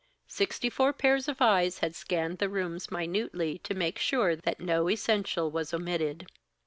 [0.25, 4.89] Sixty four pairs of eyes had scanned the rooms minutely to make sure that no
[4.89, 6.25] essential was omitted.